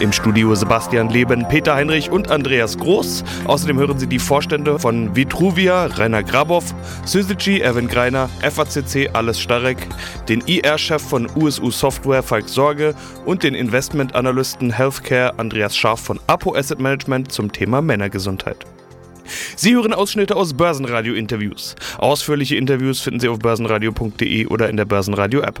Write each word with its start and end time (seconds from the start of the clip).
Im 0.00 0.12
Studio 0.12 0.54
Sebastian 0.54 1.08
Leben, 1.08 1.44
Peter 1.48 1.74
Heinrich 1.74 2.08
und 2.10 2.30
Andreas 2.30 2.78
Groß. 2.78 3.24
Außerdem 3.46 3.78
hören 3.78 3.98
Sie 3.98 4.06
die 4.06 4.20
Vorstände 4.20 4.78
von 4.78 5.16
Vitruvia, 5.16 5.86
Rainer 5.86 6.22
Grabow, 6.22 6.62
Syzygy, 7.04 7.60
Erwin 7.60 7.88
Greiner, 7.88 8.28
FACC, 8.40 9.10
Alles 9.12 9.40
Starek, 9.40 9.78
den 10.28 10.40
IR-Chef 10.46 11.02
von 11.02 11.28
USU 11.34 11.72
Software, 11.72 12.22
Falk 12.22 12.48
Sorge 12.48 12.94
und 13.24 13.42
den 13.42 13.54
Investmentanalysten 13.54 14.72
Healthcare, 14.72 15.36
Andreas 15.36 15.76
Scharf 15.76 16.00
von 16.00 16.20
Apo 16.28 16.54
Asset 16.54 16.78
Management 16.78 17.32
zum 17.32 17.50
Thema 17.50 17.82
Männergesundheit. 17.82 18.66
Sie 19.56 19.74
hören 19.74 19.92
Ausschnitte 19.92 20.36
aus 20.36 20.54
Börsenradio-Interviews. 20.54 21.74
Ausführliche 21.98 22.54
Interviews 22.54 23.00
finden 23.00 23.18
Sie 23.18 23.28
auf 23.28 23.40
börsenradio.de 23.40 24.46
oder 24.46 24.70
in 24.70 24.76
der 24.76 24.84
Börsenradio-App. 24.84 25.60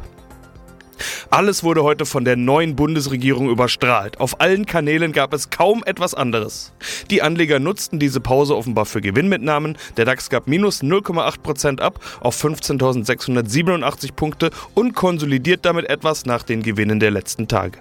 Alles 1.30 1.62
wurde 1.62 1.82
heute 1.82 2.06
von 2.06 2.24
der 2.24 2.36
neuen 2.36 2.74
Bundesregierung 2.74 3.50
überstrahlt. 3.50 4.18
Auf 4.18 4.40
allen 4.40 4.64
Kanälen 4.64 5.12
gab 5.12 5.34
es 5.34 5.50
kaum 5.50 5.84
etwas 5.84 6.14
anderes. 6.14 6.72
Die 7.10 7.20
Anleger 7.20 7.58
nutzten 7.58 7.98
diese 7.98 8.20
Pause 8.20 8.56
offenbar 8.56 8.86
für 8.86 9.02
Gewinnmitnahmen. 9.02 9.76
Der 9.98 10.06
DAX 10.06 10.30
gab 10.30 10.46
minus 10.46 10.82
0,8% 10.82 11.80
ab 11.80 12.00
auf 12.20 12.42
15.687 12.42 14.12
Punkte 14.14 14.50
und 14.72 14.94
konsolidiert 14.94 15.66
damit 15.66 15.90
etwas 15.90 16.24
nach 16.24 16.42
den 16.42 16.62
Gewinnen 16.62 16.98
der 16.98 17.10
letzten 17.10 17.46
Tage. 17.46 17.78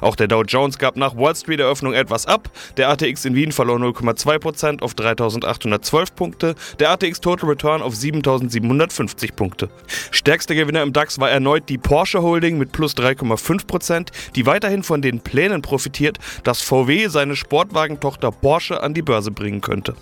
Auch 0.00 0.16
der 0.16 0.28
Dow 0.28 0.42
Jones 0.42 0.78
gab 0.78 0.96
nach 0.96 1.16
Wall 1.16 1.34
Street 1.34 1.60
Eröffnung 1.60 1.94
etwas 1.94 2.26
ab. 2.26 2.50
Der 2.76 2.88
ATX 2.90 3.24
in 3.24 3.34
Wien 3.34 3.52
verlor 3.52 3.78
0,2% 3.78 4.82
auf 4.82 4.94
3812 4.94 6.14
Punkte, 6.14 6.54
der 6.78 6.90
ATX 6.90 7.20
Total 7.20 7.48
Return 7.48 7.82
auf 7.82 7.94
7750 7.94 9.36
Punkte. 9.36 9.68
Stärkster 10.10 10.54
Gewinner 10.54 10.82
im 10.82 10.92
DAX 10.92 11.18
war 11.18 11.30
erneut 11.30 11.68
die 11.68 11.78
Porsche 11.78 12.22
Holding 12.22 12.58
mit 12.58 12.72
plus 12.72 12.96
3,5%, 12.96 14.08
die 14.34 14.46
weiterhin 14.46 14.82
von 14.82 15.02
den 15.02 15.20
Plänen 15.20 15.62
profitiert, 15.62 16.18
dass 16.44 16.62
VW 16.62 17.08
seine 17.08 17.36
Sportwagentochter 17.36 18.30
Porsche 18.30 18.82
an 18.82 18.94
die 18.94 19.02
Börse 19.02 19.30
bringen 19.30 19.60
könnte. 19.60 19.94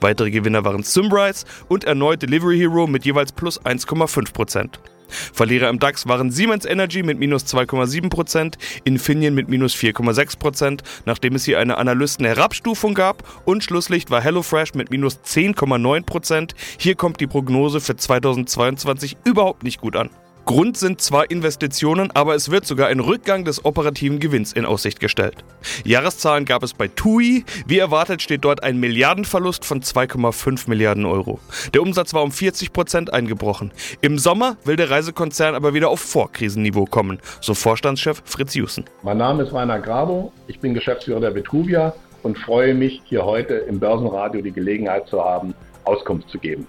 Weitere 0.00 0.30
Gewinner 0.30 0.64
waren 0.64 0.82
Symrise 0.82 1.44
und 1.68 1.84
erneut 1.84 2.22
Delivery 2.22 2.58
Hero 2.58 2.86
mit 2.86 3.04
jeweils 3.04 3.32
plus 3.32 3.60
1,5%. 3.62 4.78
Verlierer 5.08 5.68
im 5.68 5.78
DAX 5.78 6.06
waren 6.06 6.30
Siemens 6.30 6.64
Energy 6.64 7.02
mit 7.02 7.18
minus 7.18 7.44
2,7%, 7.46 8.54
Infineon 8.84 9.34
mit 9.34 9.48
minus 9.48 9.74
4,6%, 9.74 10.80
nachdem 11.04 11.34
es 11.34 11.44
hier 11.44 11.58
eine 11.58 11.78
Analysten-Herabstufung 11.78 12.94
gab 12.94 13.22
und 13.44 13.64
Schlusslicht 13.64 14.10
war 14.10 14.20
HelloFresh 14.20 14.74
mit 14.74 14.90
minus 14.90 15.20
10,9%. 15.24 16.52
Hier 16.78 16.94
kommt 16.94 17.20
die 17.20 17.26
Prognose 17.26 17.80
für 17.80 17.96
2022 17.96 19.16
überhaupt 19.24 19.62
nicht 19.62 19.80
gut 19.80 19.96
an. 19.96 20.10
Grund 20.44 20.76
sind 20.76 21.00
zwar 21.00 21.30
Investitionen, 21.30 22.10
aber 22.12 22.34
es 22.34 22.50
wird 22.50 22.66
sogar 22.66 22.88
ein 22.88 23.00
Rückgang 23.00 23.44
des 23.44 23.64
operativen 23.64 24.18
Gewinns 24.18 24.52
in 24.52 24.66
Aussicht 24.66 25.00
gestellt. 25.00 25.36
Jahreszahlen 25.84 26.44
gab 26.44 26.62
es 26.62 26.74
bei 26.74 26.88
TUI. 26.88 27.44
Wie 27.66 27.78
erwartet 27.78 28.20
steht 28.20 28.44
dort 28.44 28.62
ein 28.62 28.78
Milliardenverlust 28.78 29.64
von 29.64 29.80
2,5 29.80 30.68
Milliarden 30.68 31.06
Euro. 31.06 31.40
Der 31.72 31.80
Umsatz 31.80 32.12
war 32.12 32.22
um 32.22 32.30
40 32.30 32.74
Prozent 32.74 33.12
eingebrochen. 33.12 33.72
Im 34.02 34.18
Sommer 34.18 34.58
will 34.64 34.76
der 34.76 34.90
Reisekonzern 34.90 35.54
aber 35.54 35.72
wieder 35.72 35.88
auf 35.88 36.00
Vorkrisenniveau 36.00 36.84
kommen, 36.84 37.20
so 37.40 37.54
Vorstandschef 37.54 38.22
Fritz 38.26 38.54
Jussen. 38.54 38.84
Mein 39.02 39.16
Name 39.16 39.44
ist 39.44 39.52
Rainer 39.54 39.80
Grabo, 39.80 40.30
ich 40.46 40.60
bin 40.60 40.74
Geschäftsführer 40.74 41.20
der 41.20 41.34
Vituvia 41.34 41.94
und 42.22 42.38
freue 42.38 42.74
mich, 42.74 43.00
hier 43.06 43.24
heute 43.24 43.54
im 43.54 43.80
Börsenradio 43.80 44.42
die 44.42 44.52
Gelegenheit 44.52 45.08
zu 45.08 45.24
haben, 45.24 45.54
Auskunft 45.84 46.28
zu 46.28 46.38
geben. 46.38 46.66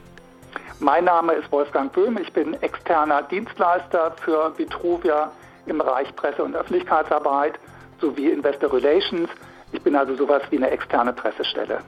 Mein 0.79 1.05
Name 1.05 1.33
ist 1.33 1.49
Wolfgang 1.53 1.91
Böhm, 1.93 2.17
ich 2.17 2.33
bin 2.33 2.53
externer 2.61 3.23
Dienstleister 3.23 4.11
für 4.21 4.57
Vitruvia 4.57 5.31
im 5.67 5.77
Bereich 5.77 6.13
Presse- 6.17 6.43
und 6.43 6.53
Öffentlichkeitsarbeit 6.53 7.57
sowie 8.01 8.29
Investor 8.29 8.73
Relations. 8.73 9.29
Ich 9.71 9.81
bin 9.81 9.95
also 9.95 10.15
sowas 10.15 10.41
wie 10.49 10.57
eine 10.57 10.69
externe 10.69 11.13
Pressestelle 11.13 11.79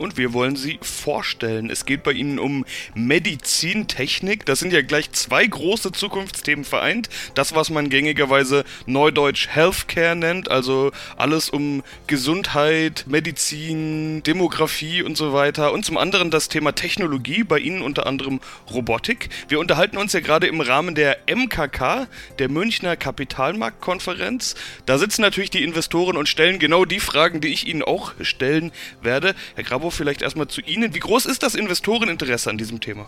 und 0.00 0.16
wir 0.16 0.32
wollen 0.32 0.56
sie 0.56 0.78
vorstellen. 0.80 1.68
Es 1.68 1.84
geht 1.84 2.02
bei 2.02 2.12
Ihnen 2.12 2.38
um 2.38 2.64
Medizintechnik. 2.94 4.46
Das 4.46 4.58
sind 4.58 4.72
ja 4.72 4.80
gleich 4.80 5.12
zwei 5.12 5.46
große 5.46 5.92
Zukunftsthemen 5.92 6.64
vereint. 6.64 7.10
Das, 7.34 7.54
was 7.54 7.68
man 7.68 7.90
gängigerweise 7.90 8.64
neudeutsch 8.86 9.48
Healthcare 9.48 10.16
nennt, 10.16 10.50
also 10.50 10.90
alles 11.16 11.50
um 11.50 11.82
Gesundheit, 12.06 13.04
Medizin, 13.08 14.22
Demografie 14.22 15.02
und 15.02 15.18
so 15.18 15.34
weiter. 15.34 15.72
Und 15.72 15.84
zum 15.84 15.98
anderen 15.98 16.30
das 16.30 16.48
Thema 16.48 16.72
Technologie, 16.72 17.44
bei 17.44 17.58
Ihnen 17.58 17.82
unter 17.82 18.06
anderem 18.06 18.40
Robotik. 18.72 19.28
Wir 19.48 19.60
unterhalten 19.60 19.98
uns 19.98 20.14
ja 20.14 20.20
gerade 20.20 20.46
im 20.46 20.62
Rahmen 20.62 20.94
der 20.94 21.18
MKK, 21.28 22.08
der 22.38 22.48
Münchner 22.48 22.96
Kapitalmarktkonferenz. 22.96 24.54
Da 24.86 24.96
sitzen 24.96 25.20
natürlich 25.20 25.50
die 25.50 25.62
Investoren 25.62 26.16
und 26.16 26.28
stellen 26.28 26.58
genau 26.58 26.86
die 26.86 27.00
Fragen, 27.00 27.42
die 27.42 27.48
ich 27.48 27.66
Ihnen 27.66 27.82
auch 27.82 28.14
stellen 28.22 28.72
werde. 29.02 29.34
Herr 29.56 29.64
Grabo, 29.64 29.89
vielleicht 29.90 30.22
erstmal 30.22 30.48
zu 30.48 30.60
Ihnen. 30.60 30.94
Wie 30.94 30.98
groß 30.98 31.26
ist 31.26 31.42
das 31.42 31.54
Investoreninteresse 31.54 32.50
an 32.50 32.58
diesem 32.58 32.80
Thema? 32.80 33.06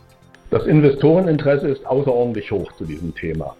Das 0.51 0.67
Investoreninteresse 0.67 1.69
ist 1.69 1.87
außerordentlich 1.87 2.51
hoch 2.51 2.71
zu 2.73 2.85
diesem 2.85 3.15
Thema. 3.15 3.57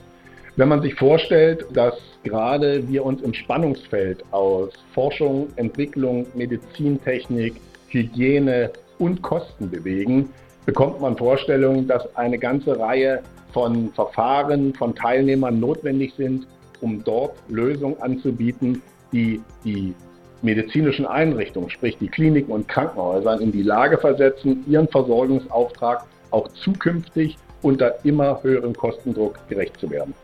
Wenn 0.57 0.69
man 0.69 0.83
sich 0.83 0.95
vorstellt, 0.95 1.65
dass 1.73 1.95
gerade 2.25 2.87
wir 2.89 3.05
uns 3.05 3.23
im 3.23 3.33
Spannungsfeld 3.33 4.23
aus 4.33 4.71
Forschung, 4.93 5.49
Entwicklung, 5.57 6.27
Medizintechnik, 6.35 7.55
Hygiene 7.89 8.71
und 8.99 9.23
Kosten 9.23 9.71
bewegen, 9.71 10.29
bekommt 10.67 11.01
man 11.01 11.17
Vorstellungen, 11.17 11.89
dass 11.89 12.15
eine 12.17 12.39
ganze 12.39 12.79
Reihe 12.79 13.23
von 13.53 13.91
Verfahren, 13.95 14.75
von 14.75 14.95
Teilnehmern 14.95 15.59
notwendig 15.59 16.13
sind, 16.17 16.47
um 16.83 17.03
dort 17.03 17.35
Lösungen 17.49 18.01
anzubieten, 18.03 18.83
die 19.13 19.41
die 19.65 19.95
medizinischen 20.43 21.07
Einrichtungen, 21.07 21.71
sprich 21.71 21.97
die 21.99 22.09
Kliniken 22.09 22.53
und 22.53 22.69
Krankenhäusern, 22.69 23.41
in 23.41 23.53
die 23.53 23.63
Lage 23.63 23.99
versetzen, 23.99 24.65
ihren 24.69 24.89
Versorgungsauftrag 24.89 26.05
auch 26.31 26.49
zukünftig 26.49 27.37
unter 27.63 28.05
immer 28.05 28.43
höherem 28.43 28.75
Kostendruck 28.75 29.39
gerecht 29.49 29.79
zu 29.79 29.91
werden. 29.91 30.15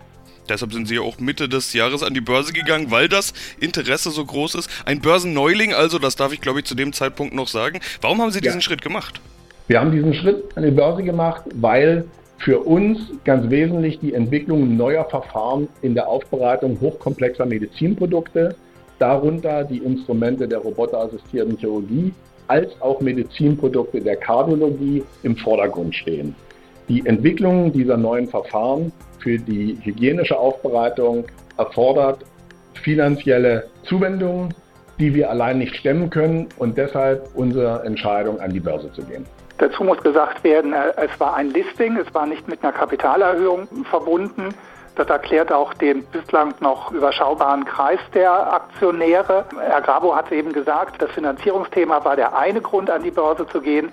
Deshalb 0.48 0.72
sind 0.72 0.88
Sie 0.88 0.94
ja 0.94 1.02
auch 1.02 1.18
Mitte 1.18 1.48
des 1.48 1.74
Jahres 1.74 2.02
an 2.02 2.14
die 2.14 2.20
Börse 2.20 2.52
gegangen, 2.52 2.90
weil 2.90 3.08
das 3.08 3.34
Interesse 3.60 4.10
so 4.10 4.24
groß 4.24 4.54
ist. 4.54 4.70
Ein 4.86 5.00
Börsenneuling, 5.00 5.74
also, 5.74 5.98
das 5.98 6.16
darf 6.16 6.32
ich 6.32 6.40
glaube 6.40 6.60
ich 6.60 6.64
zu 6.64 6.74
dem 6.74 6.92
Zeitpunkt 6.92 7.34
noch 7.34 7.48
sagen. 7.48 7.80
Warum 8.00 8.22
haben 8.22 8.30
Sie 8.30 8.40
diesen 8.40 8.58
ja. 8.58 8.62
Schritt 8.62 8.82
gemacht? 8.82 9.20
Wir 9.66 9.80
haben 9.80 9.92
diesen 9.92 10.14
Schritt 10.14 10.56
an 10.56 10.62
die 10.62 10.70
Börse 10.70 11.02
gemacht, 11.02 11.42
weil 11.54 12.06
für 12.38 12.60
uns 12.60 12.98
ganz 13.24 13.50
wesentlich 13.50 13.98
die 14.00 14.14
Entwicklung 14.14 14.76
neuer 14.76 15.04
Verfahren 15.04 15.68
in 15.82 15.94
der 15.94 16.08
Aufbereitung 16.08 16.80
hochkomplexer 16.80 17.44
Medizinprodukte 17.44 18.54
darunter 18.98 19.64
die 19.64 19.78
Instrumente 19.78 20.48
der 20.48 20.58
roboterassistierten 20.58 21.56
Chirurgie 21.56 22.12
als 22.48 22.70
auch 22.80 23.00
Medizinprodukte 23.00 24.00
der 24.00 24.16
Kardiologie 24.16 25.04
im 25.22 25.36
Vordergrund 25.36 25.94
stehen. 25.94 26.34
Die 26.88 27.04
Entwicklung 27.06 27.72
dieser 27.72 27.96
neuen 27.96 28.26
Verfahren 28.26 28.90
für 29.18 29.38
die 29.38 29.78
hygienische 29.82 30.38
Aufbereitung 30.38 31.26
erfordert 31.58 32.24
finanzielle 32.82 33.68
Zuwendungen, 33.84 34.54
die 34.98 35.14
wir 35.14 35.30
allein 35.30 35.58
nicht 35.58 35.76
stemmen 35.76 36.10
können 36.10 36.48
und 36.58 36.78
deshalb 36.78 37.28
unsere 37.34 37.84
Entscheidung 37.84 38.40
an 38.40 38.52
die 38.52 38.60
Börse 38.60 38.90
zu 38.92 39.02
gehen. 39.02 39.26
Dazu 39.58 39.84
muss 39.84 39.98
gesagt 40.02 40.44
werden, 40.44 40.72
es 40.72 41.20
war 41.20 41.34
ein 41.34 41.50
Listing, 41.50 41.96
es 41.96 42.12
war 42.14 42.26
nicht 42.26 42.46
mit 42.48 42.62
einer 42.62 42.72
Kapitalerhöhung 42.72 43.66
verbunden. 43.90 44.54
Das 44.98 45.08
erklärt 45.08 45.52
auch 45.52 45.72
den 45.74 46.04
bislang 46.06 46.54
noch 46.58 46.90
überschaubaren 46.90 47.64
Kreis 47.64 48.00
der 48.14 48.52
Aktionäre. 48.52 49.44
Herr 49.60 49.80
Grabo 49.80 50.16
hat 50.16 50.32
eben 50.32 50.52
gesagt, 50.52 51.00
das 51.00 51.08
Finanzierungsthema 51.12 52.04
war 52.04 52.16
der 52.16 52.36
eine 52.36 52.60
Grund, 52.60 52.90
an 52.90 53.04
die 53.04 53.12
Börse 53.12 53.46
zu 53.46 53.60
gehen. 53.60 53.92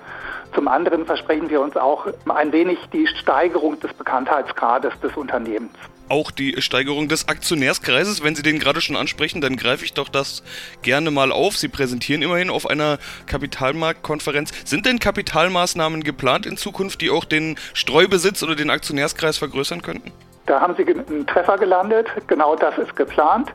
Zum 0.55 0.67
anderen 0.67 1.05
versprechen 1.05 1.47
wir 1.51 1.61
uns 1.61 1.77
auch 1.77 2.07
ein 2.27 2.51
wenig 2.51 2.79
die 2.91 3.05
Steigerung 3.05 3.79
des 3.79 3.93
Bekanntheitsgrades 3.93 4.99
des 4.99 5.15
Unternehmens 5.15 5.73
auch 6.07 6.29
die 6.29 6.61
Steigerung 6.61 7.07
des 7.07 7.27
Aktionärskreises. 7.27 8.23
Wenn 8.23 8.35
Sie 8.35 8.43
den 8.43 8.59
gerade 8.59 8.79
schon 8.79 8.95
ansprechen, 8.95 9.41
dann 9.41 9.55
greife 9.55 9.83
ich 9.83 9.93
doch 9.93 10.07
das 10.07 10.43
gerne 10.83 11.09
mal 11.09 11.31
auf. 11.31 11.57
Sie 11.57 11.67
präsentieren 11.67 12.21
immerhin 12.21 12.51
auf 12.51 12.69
einer 12.69 12.99
Kapitalmarktkonferenz. 13.25 14.51
Sind 14.65 14.85
denn 14.85 14.99
Kapitalmaßnahmen 14.99 16.03
geplant 16.03 16.45
in 16.45 16.57
Zukunft, 16.57 17.01
die 17.01 17.09
auch 17.09 17.25
den 17.25 17.57
Streubesitz 17.73 18.43
oder 18.43 18.55
den 18.55 18.69
Aktionärskreis 18.69 19.39
vergrößern 19.39 19.81
könnten? 19.81 20.11
Da 20.45 20.61
haben 20.61 20.75
Sie 20.75 20.85
einen 20.87 21.25
Treffer 21.25 21.57
gelandet. 21.57 22.07
Genau 22.27 22.55
das 22.55 22.77
ist 22.77 22.95
geplant. 22.95 23.51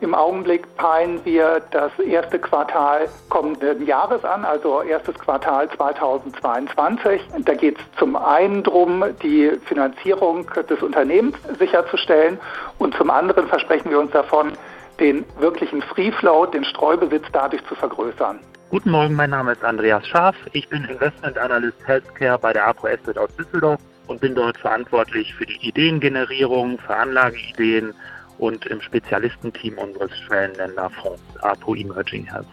Im 0.00 0.16
Augenblick 0.16 0.74
peilen 0.74 1.24
wir 1.24 1.62
das 1.70 1.96
erste 2.00 2.36
Quartal 2.40 3.08
kommenden 3.28 3.86
Jahres 3.86 4.24
an, 4.24 4.44
also 4.44 4.82
erstes 4.82 5.14
Quartal 5.14 5.70
2022. 5.70 7.20
Da 7.44 7.54
geht 7.54 7.78
es 7.78 7.84
zum 8.00 8.16
einen 8.16 8.64
darum, 8.64 9.04
die 9.22 9.52
Finanzierung 9.64 10.50
des 10.68 10.82
Unternehmens 10.82 11.36
sicherzustellen 11.56 12.40
und 12.78 12.96
zum 12.96 13.10
anderen 13.10 13.46
versprechen 13.46 13.90
wir 13.90 14.00
uns 14.00 14.10
davon, 14.10 14.54
den 14.98 15.24
wirklichen 15.38 15.80
Free 15.82 16.10
Float, 16.10 16.52
den 16.52 16.64
Streubesitz 16.64 17.26
dadurch 17.32 17.64
zu 17.66 17.76
vergrößern. 17.76 18.40
Guten 18.70 18.90
Morgen, 18.90 19.14
mein 19.14 19.30
Name 19.30 19.52
ist 19.52 19.62
Andreas 19.62 20.04
Schaaf. 20.08 20.34
Ich 20.52 20.68
bin 20.68 20.84
Investment 20.86 21.38
Analyst 21.38 21.78
Healthcare 21.86 22.40
bei 22.40 22.52
der 22.52 22.66
APO 22.66 22.88
Asset 22.88 23.16
aus 23.18 23.30
Düsseldorf 23.36 23.78
und 24.06 24.20
bin 24.20 24.34
dort 24.34 24.56
verantwortlich 24.58 25.34
für 25.34 25.46
die 25.46 25.66
Ideengenerierung, 25.66 26.78
für 26.78 26.94
Anlageideen 26.96 27.94
und 28.38 28.66
im 28.66 28.80
Spezialistenteam 28.80 29.78
unseres 29.78 30.10
Schwellenländerfonds 30.26 31.22
APO 31.40 31.74
Emerging 31.74 32.24
Health. 32.24 32.46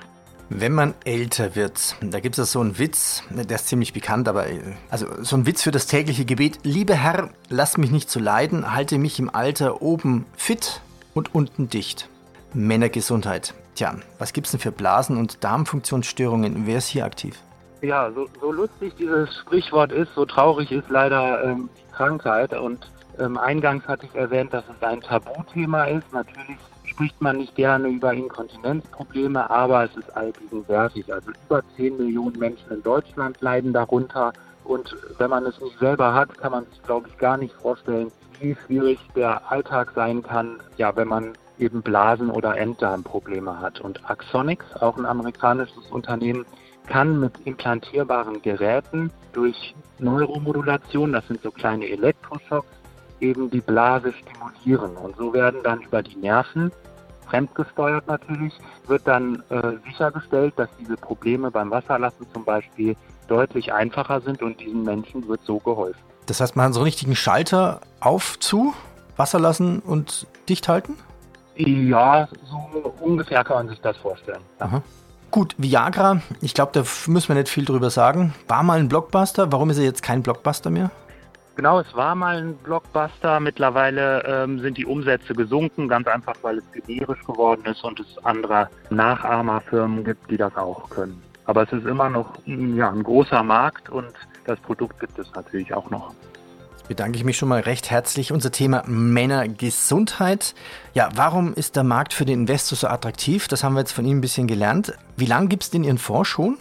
Wenn 0.52 0.74
man 0.74 0.96
älter 1.06 1.56
wird, 1.56 1.96
da 2.02 2.20
gibt 2.20 2.38
es 2.40 2.52
so 2.52 2.60
einen 2.60 2.80
Witz, 2.80 3.24
der 3.30 3.56
ist 3.56 3.68
ziemlich 3.68 3.94
bekannt, 3.94 4.28
aber 4.28 4.46
also 4.90 5.06
so 5.22 5.36
ein 5.36 5.46
Witz 5.46 5.62
für 5.62 5.70
das 5.70 5.86
tägliche 5.86 6.26
Gebet. 6.26 6.60
Lieber 6.64 6.96
Herr, 6.96 7.30
lass 7.50 7.78
mich 7.78 7.92
nicht 7.92 8.10
zu 8.10 8.20
leiden, 8.20 8.74
halte 8.74 8.98
mich 8.98 9.20
im 9.20 9.34
Alter 9.34 9.84
oben 9.84 10.26
fit 10.36 10.82
und 11.14 11.36
unten 11.36 11.70
dicht. 11.70 12.10
Männergesundheit. 12.54 13.54
Tja, 13.76 13.96
was 14.18 14.34
gibt 14.34 14.48
es 14.48 14.52
denn 14.52 14.60
für 14.60 14.72
Blasen- 14.72 15.18
und 15.18 15.44
Darmfunktionsstörungen? 15.44 16.66
Wer 16.66 16.80
ist 16.80 16.88
hier 16.88 17.06
aktiv? 17.06 17.38
Ja, 17.82 18.12
so, 18.12 18.28
so 18.42 18.52
lustig 18.52 18.94
dieses 18.98 19.34
Sprichwort 19.38 19.92
ist, 19.92 20.14
so 20.14 20.26
traurig 20.26 20.72
ist 20.72 20.90
leider 20.90 21.44
ähm, 21.44 21.70
die 21.78 21.92
Krankheit. 21.94 22.54
Und 22.54 22.92
ähm, 23.18 23.38
eingangs 23.38 23.88
hatte 23.88 24.06
ich 24.06 24.16
erwähnt, 24.16 24.54
dass 24.54 24.66
es 24.66 24.84
ein 24.84 25.00
Tabuthema 25.00 25.86
ist. 25.86 26.12
Natürlich 26.12 26.58
spricht 26.84 27.22
man 27.22 27.38
nicht 27.38 27.56
gerne 27.56 27.88
über 27.88 28.14
Inkontinenzprobleme, 28.14 29.50
aber 29.50 29.86
es 29.86 29.96
ist 29.96 30.16
allgegenwärtig. 30.18 31.12
Also 31.14 31.32
über 31.46 31.62
10 31.78 31.98
Millionen 31.98 32.38
Menschen 32.38 32.70
in 32.70 32.84
Deutschland 32.84 33.40
leiden 33.40 33.72
darunter. 33.72 34.34
Und 34.66 34.96
wenn 35.18 35.30
man 35.30 35.46
es 35.46 35.60
nicht 35.62 35.80
selber 35.80 36.14
hat, 36.14 36.38
kann 36.38 36.52
man 36.52 36.66
sich, 36.66 36.84
glaube 36.84 37.08
ich, 37.08 37.18
gar 37.18 37.38
nicht 37.38 37.54
vorstellen, 37.54 38.12
wie 38.42 38.56
schwierig 38.66 39.00
der 39.16 39.50
Alltag 39.50 39.94
sein 39.96 40.22
kann, 40.22 40.60
ja, 40.76 40.94
wenn 40.98 41.08
man 41.08 41.34
eben 41.58 41.82
Blasen- 41.82 42.30
oder 42.30 42.58
Enddarmprobleme 42.58 43.60
hat. 43.60 43.80
Und 43.80 44.10
Axonics, 44.10 44.66
auch 44.82 44.98
ein 44.98 45.06
amerikanisches 45.06 45.90
Unternehmen, 45.92 46.46
kann 46.90 47.20
mit 47.20 47.34
implantierbaren 47.46 48.42
Geräten 48.42 49.12
durch 49.32 49.76
Neuromodulation, 50.00 51.14
das 51.14 51.28
sind 51.28 51.42
so 51.42 51.52
kleine 51.52 51.88
Elektroschocks, 51.88 52.68
eben 53.22 53.50
die 53.50 53.62
Blase 53.62 54.14
stimulieren. 54.14 54.98
Und 54.98 55.16
so 55.16 55.34
werden 55.34 55.62
dann 55.64 55.82
über 55.82 56.02
die 56.02 56.18
Nerven, 56.18 56.72
fremdgesteuert 57.28 58.08
natürlich, 58.08 58.54
wird 58.88 59.08
dann 59.08 59.44
äh, 59.50 59.74
sichergestellt, 59.86 60.54
dass 60.58 60.70
diese 60.80 60.98
Probleme 60.98 61.52
beim 61.52 61.70
Wasserlassen 61.70 62.26
zum 62.34 62.44
Beispiel 62.44 62.96
deutlich 63.28 63.72
einfacher 63.72 64.20
sind 64.22 64.42
und 64.42 64.60
diesen 64.60 64.84
Menschen 64.84 65.28
wird 65.28 65.42
so 65.46 65.60
geholfen. 65.60 66.02
Das 66.26 66.42
heißt, 66.42 66.56
man 66.56 66.68
hat 66.68 66.74
so 66.74 66.80
einen 66.80 66.86
richtigen 66.86 67.16
Schalter 67.16 67.82
auf, 68.00 68.40
zu, 68.40 68.74
Wasser 69.16 69.40
lassen 69.40 69.80
und 69.80 70.28
dicht 70.48 70.68
halten? 70.68 70.96
Ja, 71.56 72.28
so 72.46 72.94
ungefähr 73.02 73.44
kann 73.44 73.58
man 73.58 73.70
sich 73.70 73.82
das 73.82 73.98
vorstellen. 73.98 74.42
Aha. 74.60 74.82
Gut, 75.32 75.54
Viagra, 75.58 76.22
ich 76.42 76.56
glaube, 76.56 76.72
da 76.74 76.84
müssen 77.06 77.28
wir 77.28 77.36
nicht 77.36 77.50
viel 77.50 77.66
drüber 77.66 77.92
sagen. 77.92 78.34
War 78.48 78.64
mal 78.64 78.80
ein 78.80 78.90
Blockbuster. 78.90 79.52
Warum 79.52 79.70
ist 79.70 79.78
er 79.78 79.84
jetzt 79.84 80.02
kein 80.02 80.24
Blockbuster 80.24 80.72
mehr? 80.72 80.90
Genau, 81.56 81.80
es 81.80 81.94
war 81.94 82.16
mal 82.16 82.38
ein 82.38 82.56
Blockbuster. 82.56 83.40
Mittlerweile 83.40 84.24
ähm, 84.26 84.60
sind 84.60 84.78
die 84.78 84.86
Umsätze 84.86 85.34
gesunken, 85.36 85.88
ganz 85.88 86.08
einfach, 86.08 86.36
weil 86.42 86.60
es 86.60 86.64
generisch 86.72 87.24
geworden 87.26 87.64
ist 87.66 87.84
und 87.84 88.00
es 88.00 88.18
andere 88.24 88.70
Nachahmerfirmen 88.90 90.04
gibt, 90.04 90.32
die 90.32 90.38
das 90.38 90.56
auch 90.56 90.90
können. 90.90 91.22
Aber 91.46 91.64
es 91.64 91.72
ist 91.74 91.86
immer 91.86 92.10
noch 92.10 92.34
ja, 92.46 92.90
ein 92.90 93.04
großer 93.04 93.44
Markt 93.44 93.90
und 93.90 94.14
das 94.46 94.60
Produkt 94.62 95.00
gibt 95.00 95.20
es 95.20 95.32
natürlich 95.36 95.74
auch 95.74 95.90
noch 95.90 96.14
bedanke 96.90 97.18
ich 97.18 97.24
mich 97.24 97.38
schon 97.38 97.48
mal 97.48 97.62
recht 97.62 97.92
herzlich. 97.92 98.34
Unser 98.34 98.52
Thema 98.52 98.84
Männergesundheit. 98.88 100.56
Ja, 100.94 101.10
warum 101.16 101.54
ist 101.54 101.76
der 101.76 101.84
Markt 101.84 102.14
für 102.14 102.26
den 102.26 102.42
Investor 102.42 102.78
so 102.78 102.88
attraktiv? 102.88 103.48
Das 103.48 103.64
haben 103.64 103.76
wir 103.76 103.82
jetzt 103.82 103.94
von 103.94 104.06
Ihnen 104.06 104.18
ein 104.18 104.22
bisschen 104.22 104.48
gelernt. 104.48 104.94
Wie 105.16 105.28
lange 105.28 105.48
gibt 105.48 105.64
es 105.64 105.70
denn 105.70 105.84
Ihren 105.84 106.00
Fonds 106.00 106.28
schon? 106.28 106.58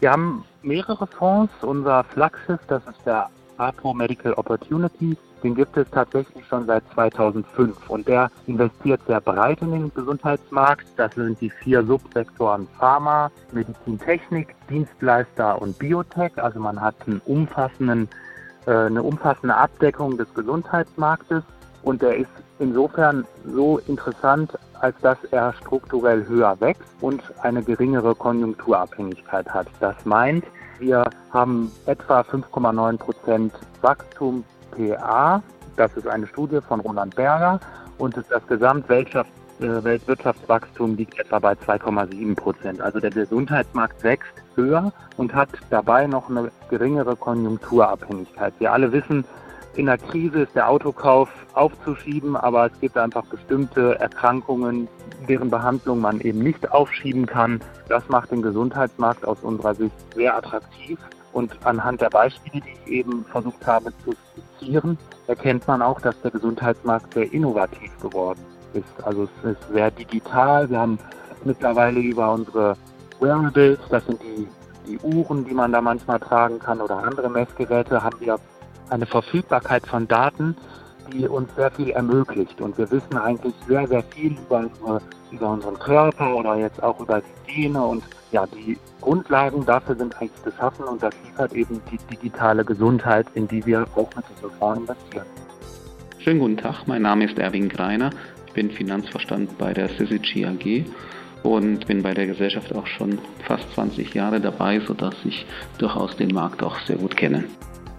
Wir 0.00 0.12
haben 0.12 0.44
mehrere 0.62 1.06
Fonds. 1.06 1.52
Unser 1.62 2.04
Flaggschiff, 2.04 2.60
das 2.68 2.82
ist 2.86 3.04
der 3.04 3.28
APO 3.58 3.92
Medical 3.92 4.34
Opportunity, 4.34 5.16
den 5.42 5.54
gibt 5.54 5.76
es 5.76 5.90
tatsächlich 5.90 6.46
schon 6.46 6.66
seit 6.66 6.82
2005 6.94 7.90
und 7.90 8.06
der 8.06 8.30
investiert 8.46 9.00
sehr 9.06 9.20
breit 9.20 9.60
in 9.62 9.72
den 9.72 9.94
Gesundheitsmarkt. 9.94 10.86
Das 10.96 11.14
sind 11.14 11.40
die 11.40 11.50
vier 11.50 11.84
Subsektoren 11.84 12.68
Pharma, 12.78 13.30
Medizintechnik, 13.52 14.54
Dienstleister 14.70 15.60
und 15.60 15.78
Biotech. 15.78 16.32
Also 16.36 16.60
man 16.60 16.80
hat 16.80 16.94
einen 17.06 17.20
umfassenden 17.24 18.08
eine 18.66 19.02
umfassende 19.02 19.56
Abdeckung 19.56 20.16
des 20.16 20.32
Gesundheitsmarktes 20.34 21.42
und 21.82 22.02
der 22.02 22.16
ist 22.16 22.30
insofern 22.58 23.24
so 23.46 23.78
interessant, 23.86 24.58
als 24.80 24.96
dass 25.02 25.18
er 25.30 25.52
strukturell 25.52 26.26
höher 26.26 26.60
wächst 26.60 26.82
und 27.00 27.22
eine 27.42 27.62
geringere 27.62 28.14
Konjunkturabhängigkeit 28.14 29.48
hat. 29.48 29.68
Das 29.80 29.94
meint, 30.04 30.44
wir 30.78 31.08
haben 31.32 31.70
etwa 31.86 32.20
5,9 32.20 32.98
Prozent 32.98 33.54
Wachstum 33.82 34.44
PA. 34.72 35.42
Das 35.76 35.96
ist 35.96 36.08
eine 36.08 36.26
Studie 36.26 36.60
von 36.60 36.80
Roland 36.80 37.14
Berger 37.14 37.60
und 37.98 38.16
das 38.16 38.46
Gesamtweltwirtschafts 38.48 39.30
äh, 39.60 40.86
liegt 40.86 41.18
etwa 41.18 41.38
bei 41.38 41.52
2,7 41.52 42.34
Prozent. 42.34 42.80
Also 42.80 43.00
der 43.00 43.10
Gesundheitsmarkt 43.10 44.02
wächst 44.02 44.32
höher 44.56 44.92
und 45.16 45.34
hat 45.34 45.50
dabei 45.70 46.06
noch 46.06 46.28
eine 46.30 46.50
geringere 46.68 47.16
Konjunkturabhängigkeit. 47.16 48.54
Wir 48.58 48.72
alle 48.72 48.92
wissen, 48.92 49.24
in 49.74 49.86
der 49.86 49.98
Krise 49.98 50.42
ist 50.42 50.54
der 50.54 50.68
Autokauf 50.68 51.28
aufzuschieben, 51.52 52.34
aber 52.34 52.66
es 52.66 52.80
gibt 52.80 52.96
einfach 52.96 53.24
bestimmte 53.26 53.98
Erkrankungen, 54.00 54.88
deren 55.28 55.50
Behandlung 55.50 56.00
man 56.00 56.20
eben 56.20 56.38
nicht 56.38 56.72
aufschieben 56.72 57.26
kann. 57.26 57.60
Das 57.88 58.08
macht 58.08 58.30
den 58.30 58.40
Gesundheitsmarkt 58.40 59.26
aus 59.26 59.38
unserer 59.42 59.74
Sicht 59.74 59.94
sehr 60.14 60.34
attraktiv. 60.34 60.98
Und 61.34 61.54
anhand 61.64 62.00
der 62.00 62.08
Beispiele, 62.08 62.62
die 62.64 62.72
ich 62.86 62.92
eben 63.00 63.26
versucht 63.26 63.66
habe 63.66 63.92
zu 64.02 64.14
skizzieren, 64.32 64.96
erkennt 65.26 65.68
man 65.68 65.82
auch, 65.82 66.00
dass 66.00 66.18
der 66.22 66.30
Gesundheitsmarkt 66.30 67.12
sehr 67.12 67.30
innovativ 67.30 67.90
geworden 68.00 68.40
ist 68.40 68.56
ist. 68.76 69.04
Also 69.04 69.28
es 69.42 69.50
ist 69.52 69.68
sehr 69.72 69.90
digital. 69.90 70.68
Wir 70.70 70.78
haben 70.78 70.98
mittlerweile 71.44 72.00
über 72.00 72.32
unsere 72.32 72.76
Wearables, 73.20 73.78
das 73.90 74.04
sind 74.06 74.20
die, 74.22 74.46
die 74.86 74.98
Uhren, 74.98 75.44
die 75.44 75.54
man 75.54 75.72
da 75.72 75.80
manchmal 75.80 76.20
tragen 76.20 76.58
kann 76.58 76.80
oder 76.80 77.02
andere 77.02 77.28
Messgeräte, 77.28 78.02
haben 78.02 78.20
wir 78.20 78.38
eine 78.90 79.06
Verfügbarkeit 79.06 79.86
von 79.86 80.06
Daten, 80.06 80.56
die 81.12 81.26
uns 81.26 81.48
sehr 81.56 81.70
viel 81.70 81.90
ermöglicht. 81.90 82.60
Und 82.60 82.76
wir 82.78 82.90
wissen 82.90 83.16
eigentlich 83.16 83.54
sehr, 83.66 83.86
sehr 83.86 84.02
viel 84.02 84.32
über, 84.32 84.68
über 85.30 85.50
unseren 85.50 85.78
Körper 85.78 86.36
oder 86.36 86.56
jetzt 86.56 86.82
auch 86.82 87.00
über 87.00 87.20
die 87.20 87.52
Gene. 87.52 87.82
Und 87.82 88.04
ja, 88.32 88.46
die 88.46 88.78
Grundlagen 89.00 89.64
dafür 89.64 89.96
sind 89.96 90.16
eigentlich 90.20 90.44
geschaffen 90.44 90.84
und 90.84 91.02
das 91.02 91.14
liefert 91.24 91.52
eben 91.52 91.80
die 91.90 91.98
digitale 92.10 92.64
Gesundheit, 92.64 93.26
in 93.34 93.48
die 93.48 93.64
wir 93.64 93.86
auch 93.94 94.10
mit 94.14 94.24
diesem 94.34 94.50
Fonds 94.58 94.80
investieren. 94.80 95.26
Schönen 96.18 96.40
guten 96.40 96.56
Tag, 96.56 96.86
mein 96.86 97.02
Name 97.02 97.24
ist 97.24 97.38
Erwin 97.38 97.68
Greiner 97.68 98.10
bin 98.56 98.70
Finanzverstand 98.70 99.58
bei 99.58 99.74
der 99.74 99.90
Syzygy 99.90 100.46
AG 100.46 100.86
und 101.46 101.86
bin 101.86 102.02
bei 102.02 102.14
der 102.14 102.26
Gesellschaft 102.26 102.74
auch 102.74 102.86
schon 102.86 103.18
fast 103.46 103.64
20 103.74 104.14
Jahre 104.14 104.40
dabei, 104.40 104.80
sodass 104.80 105.14
ich 105.24 105.46
durchaus 105.78 106.16
den 106.16 106.34
Markt 106.34 106.62
auch 106.62 106.78
sehr 106.80 106.96
gut 106.96 107.16
kenne. 107.16 107.44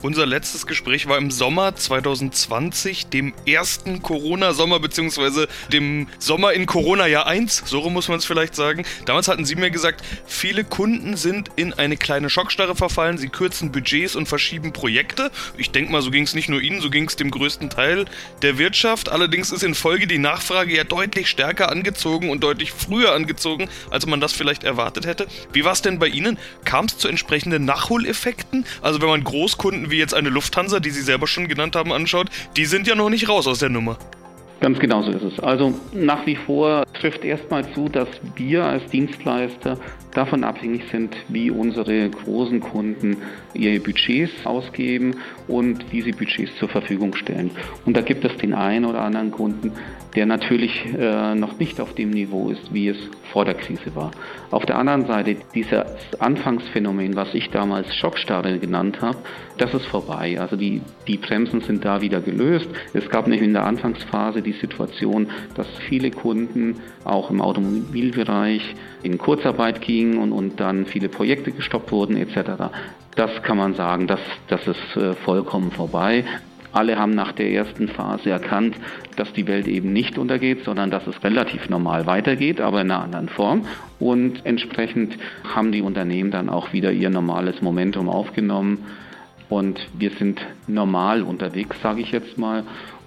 Unser 0.07 0.25
letztes 0.25 0.65
Gespräch 0.65 1.09
war 1.09 1.17
im 1.17 1.31
Sommer 1.31 1.75
2020, 1.75 3.07
dem 3.07 3.33
ersten 3.45 4.01
Corona-Sommer, 4.01 4.79
beziehungsweise 4.79 5.49
dem 5.73 6.07
Sommer 6.17 6.53
in 6.53 6.65
Corona-Jahr 6.65 7.27
1, 7.27 7.63
so 7.65 7.79
rum 7.79 7.91
muss 7.91 8.07
man 8.07 8.17
es 8.17 8.23
vielleicht 8.23 8.55
sagen. 8.55 8.85
Damals 9.03 9.27
hatten 9.27 9.43
Sie 9.43 9.57
mir 9.57 9.69
gesagt, 9.69 10.01
viele 10.25 10.63
Kunden 10.63 11.17
sind 11.17 11.51
in 11.57 11.73
eine 11.73 11.97
kleine 11.97 12.29
Schockstarre 12.29 12.73
verfallen, 12.73 13.17
sie 13.17 13.27
kürzen 13.27 13.73
Budgets 13.73 14.15
und 14.15 14.29
verschieben 14.29 14.71
Projekte. 14.71 15.29
Ich 15.57 15.71
denke 15.71 15.91
mal, 15.91 16.01
so 16.01 16.09
ging 16.09 16.23
es 16.23 16.33
nicht 16.33 16.47
nur 16.47 16.61
Ihnen, 16.61 16.79
so 16.79 16.89
ging 16.89 17.09
es 17.09 17.17
dem 17.17 17.29
größten 17.29 17.69
Teil 17.69 18.05
der 18.43 18.57
Wirtschaft. 18.57 19.09
Allerdings 19.09 19.51
ist 19.51 19.63
in 19.63 19.75
Folge 19.75 20.07
die 20.07 20.19
Nachfrage 20.19 20.73
ja 20.73 20.85
deutlich 20.85 21.27
stärker 21.27 21.69
angezogen 21.69 22.29
und 22.29 22.41
deutlich 22.45 22.71
früher 22.71 23.13
angezogen, 23.13 23.67
als 23.91 24.05
man 24.05 24.21
das 24.21 24.31
vielleicht 24.31 24.63
erwartet 24.63 25.05
hätte. 25.05 25.27
Wie 25.51 25.65
war 25.65 25.73
es 25.73 25.81
denn 25.81 25.99
bei 25.99 26.07
Ihnen? 26.07 26.39
Kam 26.63 26.85
es 26.85 26.97
zu 26.97 27.09
entsprechenden 27.09 27.65
Nachholeffekten? 27.65 28.65
Also 28.81 29.01
wenn 29.01 29.09
man 29.09 29.25
Großkunden 29.25 29.91
wie 29.91 29.96
jetzt 29.97 30.13
eine 30.13 30.29
Lufthansa, 30.29 30.79
die 30.79 30.91
Sie 30.91 31.01
selber 31.01 31.27
schon 31.27 31.47
genannt 31.47 31.75
haben, 31.75 31.91
anschaut, 31.91 32.29
die 32.55 32.65
sind 32.65 32.87
ja 32.87 32.95
noch 32.95 33.09
nicht 33.09 33.29
raus 33.29 33.47
aus 33.47 33.59
der 33.59 33.69
Nummer. 33.69 33.97
Ganz 34.59 34.79
genau 34.79 35.03
so 35.03 35.11
ist 35.11 35.23
es. 35.23 35.39
Also 35.39 35.73
nach 35.93 36.25
wie 36.25 36.35
vor 36.35 36.83
trifft 36.93 37.23
erstmal 37.23 37.71
zu, 37.73 37.89
dass 37.89 38.07
wir 38.35 38.63
als 38.63 38.85
Dienstleister 38.87 39.77
davon 40.13 40.43
abhängig 40.43 40.85
sind, 40.91 41.15
wie 41.27 41.51
unsere 41.51 42.09
großen 42.09 42.59
Kunden 42.59 43.17
ihre 43.53 43.79
Budgets 43.79 44.31
ausgeben 44.45 45.17
und 45.47 45.91
wie 45.91 46.01
sie 46.01 46.11
Budgets 46.11 46.55
zur 46.57 46.69
Verfügung 46.69 47.15
stellen. 47.15 47.51
Und 47.85 47.95
da 47.95 48.01
gibt 48.01 48.25
es 48.25 48.35
den 48.37 48.55
einen 48.55 48.85
oder 48.85 49.01
anderen 49.01 49.29
Kunden, 49.29 49.71
der 50.15 50.25
natürlich 50.25 50.85
äh, 50.97 51.35
noch 51.35 51.59
nicht 51.59 51.79
auf 51.79 51.93
dem 51.93 52.09
Niveau 52.09 52.49
ist, 52.49 52.73
wie 52.73 52.87
es 52.87 52.97
vor 53.31 53.45
der 53.45 53.53
Krise 53.53 53.95
war. 53.95 54.09
Auf 54.49 54.65
der 54.65 54.77
anderen 54.77 55.05
Seite, 55.05 55.35
dieses 55.53 55.83
Anfangsphänomen, 56.17 57.15
was 57.15 57.35
ich 57.35 57.51
damals 57.51 57.93
Schockstarre 57.95 58.57
genannt 58.57 59.01
habe, 59.01 59.17
das 59.57 59.73
ist 59.75 59.85
vorbei. 59.85 60.39
Also 60.39 60.55
die, 60.55 60.81
die 61.07 61.17
Bremsen 61.17 61.61
sind 61.61 61.85
da 61.85 62.01
wieder 62.01 62.21
gelöst. 62.21 62.67
Es 62.93 63.07
gab 63.09 63.27
nämlich 63.27 63.43
in 63.43 63.53
der 63.53 63.65
Anfangsphase 63.65 64.41
die 64.47 64.53
Situation, 64.53 65.27
dass 65.55 65.67
viele 65.87 66.09
Kunden 66.09 66.77
auch 67.03 67.29
im 67.29 67.41
Automobilbereich 67.41 68.75
in 69.03 69.17
Kurzarbeit 69.17 69.81
gingen 69.81 70.17
und, 70.17 70.31
und 70.31 70.59
dann 70.59 70.85
viele 70.85 71.09
Projekte 71.09 71.51
gestoppt 71.51 71.91
wurden 71.91 72.17
etc. 72.17 72.71
Das 73.15 73.43
kann 73.43 73.57
man 73.57 73.75
sagen, 73.75 74.07
das, 74.07 74.19
das 74.47 74.67
ist 74.67 74.95
äh, 74.95 75.13
vollkommen 75.13 75.71
vorbei. 75.71 76.23
Alle 76.73 76.97
haben 76.99 77.15
nach 77.15 77.31
der 77.31 77.49
ersten 77.51 77.87
Phase 77.87 78.29
erkannt, 78.29 78.75
dass 79.15 79.31
die 79.33 79.47
Welt 79.47 79.67
eben 79.67 79.93
nicht 79.93 80.17
untergeht, 80.17 80.63
sondern 80.63 80.91
dass 80.91 81.07
es 81.07 81.23
relativ 81.23 81.69
normal 81.69 82.05
weitergeht, 82.05 82.61
aber 82.61 82.81
in 82.81 82.91
einer 82.91 83.03
anderen 83.03 83.29
Form. 83.29 83.65
Und 83.99 84.45
entsprechend 84.45 85.17
haben 85.55 85.71
die 85.71 85.81
Unternehmen 85.81 86.29
dann 86.29 86.49
auch 86.49 86.73
wieder 86.73 86.91
ihr 86.91 87.09
normales 87.09 87.61
Momentum 87.61 88.09
aufgenommen. 88.09 88.85
Und 89.49 89.79
wir 89.97 90.11
sind 90.11 90.39
normal 90.67 91.23
unterwegs, 91.23 91.77
sage 91.81 92.01
ich 92.01 92.11
jetzt 92.11 92.37
mal. 92.37 92.63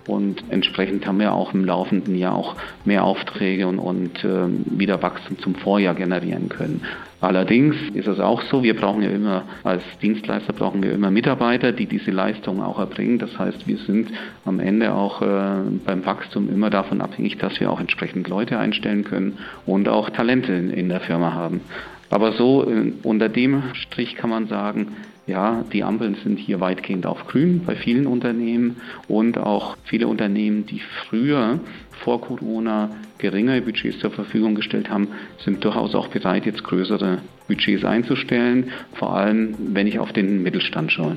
Und 0.07 0.43
entsprechend 0.49 1.07
haben 1.07 1.21
wir 1.21 1.33
auch 1.33 1.55
im 1.55 1.65
laufenden 1.65 2.15
Jahr 2.17 2.35
auch 2.35 2.57
mehr 2.85 3.05
Aufträge 3.05 3.67
und, 3.67 3.79
und 3.79 4.25
äh, 4.25 4.49
wieder 4.67 5.03
Wachstum 5.03 5.39
zum 5.39 5.55
Vorjahr 5.55 5.95
generieren 5.95 6.49
können. 6.49 6.83
Allerdings 7.21 7.77
ist 7.93 8.07
es 8.07 8.19
auch 8.19 8.41
so, 8.43 8.63
wir 8.63 8.75
brauchen 8.75 9.03
ja 9.03 9.11
immer, 9.11 9.43
als 9.63 9.83
Dienstleister 10.01 10.55
brauchen 10.55 10.83
wir 10.83 10.93
immer 10.93 11.11
Mitarbeiter, 11.11 11.73
die 11.73 11.85
diese 11.85 12.11
Leistungen 12.11 12.63
auch 12.63 12.79
erbringen. 12.79 13.19
Das 13.19 13.39
heißt, 13.39 13.69
wir 13.69 13.77
sind 13.77 14.11
am 14.47 14.59
Ende 14.59 14.95
auch 14.95 15.21
äh, 15.21 15.61
beim 15.85 16.07
Wachstum 16.07 16.49
immer 16.49 16.71
davon 16.71 17.03
abhängig, 17.03 17.37
dass 17.37 17.61
wir 17.61 17.71
auch 17.71 17.81
entsprechend 17.81 18.27
Leute 18.29 18.59
einstellen 18.59 19.05
können 19.05 19.39
und 19.67 19.89
auch 19.89 20.09
Talente 20.09 20.53
in, 20.53 20.71
in 20.71 20.89
der 20.89 21.01
Firma 21.01 21.35
haben. 21.35 21.61
Aber 22.09 22.33
so 22.33 22.69
äh, 22.69 22.93
unter 23.03 23.29
dem 23.29 23.63
Strich 23.75 24.17
kann 24.17 24.31
man 24.31 24.49
sagen, 24.49 24.89
ja, 25.31 25.65
die 25.73 25.83
Ampeln 25.85 26.17
sind 26.23 26.39
hier 26.39 26.61
weitgehend 26.61 27.07
auf 27.07 27.27
grün 27.27 27.63
bei 27.65 27.77
vielen 27.77 28.07
Unternehmen 28.07 28.77
und 29.09 29.39
auch 29.39 29.77
viele 29.85 30.09
Unternehmen, 30.09 30.67
die 30.67 30.83
früher 31.09 31.59
vor 32.03 32.21
Corona 32.21 32.91
geringere 33.19 33.63
Budgets 33.63 34.01
zur 34.01 34.11
Verfügung 34.11 34.55
gestellt 34.55 34.91
haben, 34.91 35.09
sind 35.45 35.65
durchaus 35.65 35.95
auch 35.95 36.09
bereit, 36.09 36.47
jetzt 36.47 36.65
größere 36.65 37.19
Budgets 37.49 37.85
einzustellen, 37.85 38.71
vor 38.95 39.17
allem 39.17 39.55
wenn 39.59 39.87
ich 39.87 39.99
auf 39.99 40.13
den 40.13 40.43
Mittelstand 40.43 40.93
schaue. 40.93 41.17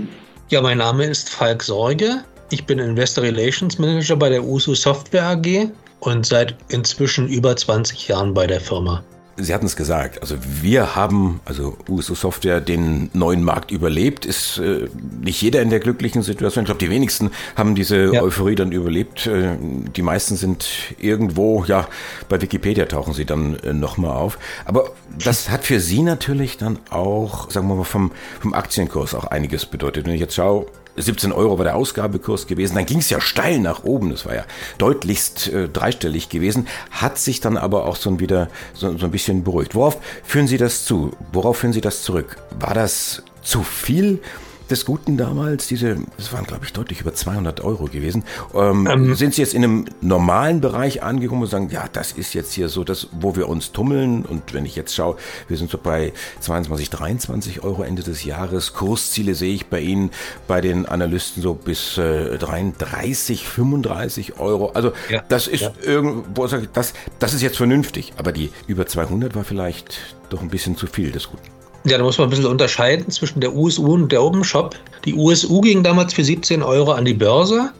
Ja, 0.49 0.61
mein 0.61 0.77
Name 0.77 1.05
ist 1.05 1.29
Falk 1.29 1.63
Sorge. 1.63 2.23
Ich 2.51 2.65
bin 2.65 2.79
Investor 2.79 3.23
Relations 3.23 3.79
Manager 3.79 4.15
bei 4.15 4.29
der 4.29 4.43
USU 4.43 4.75
Software 4.75 5.23
AG 5.23 5.69
und 6.01 6.25
seit 6.25 6.55
inzwischen 6.69 7.27
über 7.27 7.55
20 7.55 8.07
Jahren 8.07 8.33
bei 8.33 8.45
der 8.45 8.59
Firma. 8.59 9.03
Sie 9.35 9.53
hatten 9.53 9.65
es 9.65 9.75
gesagt, 9.75 10.21
also 10.21 10.35
wir 10.61 10.95
haben, 10.95 11.41
also 11.45 11.75
USO 11.89 12.13
Software, 12.13 12.61
den 12.61 13.09
neuen 13.13 13.43
Markt 13.43 13.71
überlebt. 13.71 14.25
Ist 14.25 14.59
äh, 14.59 14.87
nicht 15.21 15.41
jeder 15.41 15.61
in 15.61 15.71
der 15.71 15.79
glücklichen 15.79 16.21
Situation. 16.21 16.63
Ich 16.63 16.67
glaube, 16.67 16.79
die 16.79 16.89
wenigsten 16.91 17.31
haben 17.55 17.73
diese 17.73 18.13
ja. 18.13 18.21
Euphorie 18.21 18.55
dann 18.55 18.71
überlebt. 18.71 19.25
Äh, 19.25 19.57
die 19.59 20.01
meisten 20.03 20.35
sind 20.35 20.67
irgendwo, 20.99 21.65
ja, 21.65 21.87
bei 22.29 22.41
Wikipedia 22.41 22.85
tauchen 22.85 23.13
sie 23.13 23.25
dann 23.25 23.57
äh, 23.59 23.73
nochmal 23.73 24.11
auf. 24.11 24.37
Aber 24.65 24.91
das 25.17 25.49
hat 25.49 25.63
für 25.63 25.79
Sie 25.79 26.03
natürlich 26.03 26.57
dann 26.57 26.77
auch, 26.91 27.49
sagen 27.49 27.67
wir 27.67 27.75
mal, 27.75 27.83
vom, 27.83 28.11
vom 28.39 28.53
Aktienkurs 28.53 29.15
auch 29.15 29.25
einiges 29.25 29.65
bedeutet. 29.65 30.05
Wenn 30.05 30.13
ich 30.13 30.21
jetzt 30.21 30.35
schaue, 30.35 30.67
17 30.95 31.31
Euro 31.31 31.57
war 31.57 31.65
der 31.65 31.75
Ausgabekurs 31.75 32.47
gewesen. 32.47 32.75
Dann 32.75 32.85
ging 32.85 32.99
es 32.99 33.09
ja 33.09 33.19
steil 33.19 33.59
nach 33.59 33.83
oben. 33.83 34.11
Das 34.11 34.25
war 34.25 34.35
ja 34.35 34.45
deutlichst 34.77 35.47
äh, 35.47 35.67
dreistellig 35.67 36.29
gewesen. 36.29 36.67
Hat 36.91 37.17
sich 37.17 37.39
dann 37.39 37.57
aber 37.57 37.85
auch 37.85 37.95
so, 37.95 38.19
wieder, 38.19 38.49
so, 38.73 38.97
so 38.97 39.05
ein 39.05 39.11
bisschen 39.11 39.43
beruhigt. 39.43 39.75
Worauf 39.75 39.97
führen 40.23 40.47
Sie 40.47 40.57
das 40.57 40.85
zu? 40.85 41.11
Worauf 41.31 41.57
führen 41.57 41.73
Sie 41.73 41.81
das 41.81 42.03
zurück? 42.03 42.37
War 42.59 42.73
das 42.73 43.23
zu 43.41 43.63
viel? 43.63 44.21
Des 44.69 44.85
Guten 44.85 45.17
damals, 45.17 45.67
diese, 45.67 45.97
das 46.17 46.33
waren 46.33 46.45
glaube 46.45 46.65
ich 46.65 46.73
deutlich 46.73 47.01
über 47.01 47.13
200 47.13 47.61
Euro 47.61 47.85
gewesen. 47.85 48.23
Ähm, 48.53 48.87
ähm, 48.89 49.15
sind 49.15 49.33
Sie 49.33 49.41
jetzt 49.41 49.53
in 49.53 49.63
einem 49.63 49.85
normalen 50.01 50.61
Bereich 50.61 51.03
angekommen 51.03 51.43
und 51.43 51.49
sagen, 51.49 51.69
ja, 51.69 51.85
das 51.91 52.11
ist 52.11 52.33
jetzt 52.33 52.53
hier 52.53 52.69
so 52.69 52.83
das, 52.83 53.07
wo 53.11 53.35
wir 53.35 53.49
uns 53.49 53.71
tummeln 53.71 54.25
und 54.25 54.53
wenn 54.53 54.65
ich 54.65 54.75
jetzt 54.75 54.95
schaue, 54.95 55.17
wir 55.47 55.57
sind 55.57 55.69
so 55.69 55.77
bei 55.77 56.13
22, 56.39 56.89
23 56.89 57.63
Euro 57.63 57.83
Ende 57.83 58.03
des 58.03 58.23
Jahres. 58.23 58.73
Kursziele 58.73 59.35
sehe 59.35 59.53
ich 59.53 59.67
bei 59.67 59.79
Ihnen, 59.79 60.11
bei 60.47 60.61
den 60.61 60.85
Analysten 60.85 61.41
so 61.41 61.53
bis 61.53 61.97
äh, 61.97 62.37
33, 62.37 63.47
35 63.47 64.39
Euro. 64.39 64.71
Also 64.73 64.93
ja, 65.09 65.23
das 65.27 65.47
ist 65.47 65.61
ja. 65.61 65.71
irgendwo, 65.81 66.47
das, 66.47 66.93
das 67.19 67.33
ist 67.33 67.41
jetzt 67.41 67.57
vernünftig, 67.57 68.13
aber 68.17 68.31
die 68.31 68.51
über 68.67 68.87
200 68.87 69.35
war 69.35 69.43
vielleicht 69.43 69.99
doch 70.29 70.41
ein 70.41 70.49
bisschen 70.49 70.77
zu 70.77 70.87
viel 70.87 71.11
des 71.11 71.29
Guten. 71.29 71.62
Ja, 71.85 71.97
da 71.97 72.03
muss 72.03 72.17
man 72.17 72.27
ein 72.27 72.29
bisschen 72.29 72.45
unterscheiden 72.45 73.09
zwischen 73.11 73.41
der 73.41 73.53
USU 73.53 73.93
und 73.93 74.11
der 74.11 74.23
Open 74.23 74.43
Shop. 74.43 74.75
Die 75.03 75.13
USU 75.13 75.59
ging 75.61 75.83
damals 75.83 76.13
für 76.13 76.23
17 76.23 76.63
Euro 76.63 76.91
an 76.93 77.03
die 77.03 77.13
Börse 77.13 77.71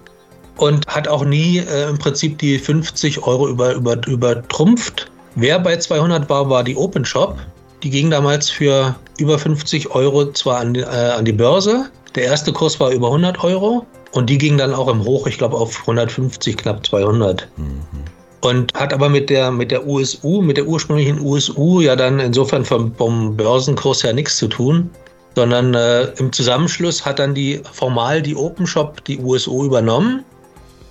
und 0.58 0.86
hat 0.88 1.08
auch 1.08 1.24
nie 1.24 1.60
äh, 1.60 1.90
im 1.90 1.98
Prinzip 1.98 2.38
die 2.38 2.60
50 2.60 3.24
Euro 3.24 3.48
über, 3.48 3.74
über, 3.74 4.06
übertrumpft. 4.06 5.10
Wer 5.36 5.58
bei 5.60 5.78
200 5.78 6.30
war, 6.30 6.50
war 6.50 6.64
die 6.64 6.76
Open 6.76 7.06
Shop. 7.06 7.38
Die 7.82 7.90
ging 7.90 8.10
damals 8.10 8.50
für 8.50 8.94
über 9.18 9.40
50 9.40 9.92
Euro 9.92 10.32
zwar 10.34 10.60
an, 10.60 10.76
äh, 10.76 10.84
an 10.84 11.24
die 11.24 11.34
Börse. 11.34 11.90
Der 12.16 12.26
erste 12.26 12.52
Kurs 12.52 12.80
war 12.80 12.92
über 12.92 13.08
100 13.08 13.42
Euro 13.44 13.86
und 14.12 14.30
die 14.30 14.38
ging 14.38 14.58
dann 14.58 14.74
auch 14.74 14.90
im 14.90 15.04
Hoch, 15.04 15.28
ich 15.28 15.38
glaube, 15.38 15.56
auf 15.56 15.80
150, 15.82 16.58
knapp 16.58 16.86
200. 16.86 17.48
Mhm 17.58 18.04
und 18.44 18.74
hat 18.74 18.94
aber 18.94 19.08
mit 19.08 19.30
der, 19.30 19.52
mit 19.52 19.72
der 19.72 19.88
USU, 19.88 20.42
mit 20.42 20.58
der 20.58 20.68
ursprünglichen 20.68 21.20
USU 21.22 21.80
ja 21.80 21.96
dann 21.96 22.20
insofern 22.20 22.66
vom, 22.66 22.94
vom 22.96 23.38
Börsenkurs 23.38 24.02
ja 24.02 24.12
nichts 24.12 24.38
zu 24.38 24.48
tun, 24.50 24.90
sondern 25.36 25.74
äh, 25.74 26.04
im 26.18 26.32
Zusammenschluss 26.34 27.06
hat 27.06 27.20
dann 27.20 27.34
die 27.34 27.62
formal 27.72 28.22
die 28.22 28.36
Open 28.36 28.68
Shop 28.68 29.04
die 29.06 29.18
USU 29.18 29.64
übernommen 29.64 30.26